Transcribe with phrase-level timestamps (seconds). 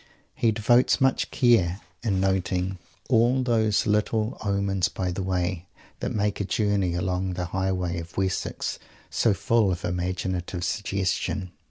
[0.33, 5.67] He devotes much care to noting all those little "omens by the way"
[5.99, 8.79] that make a journey along the great highways of Wessex
[9.11, 11.51] so full of imaginative suggestion.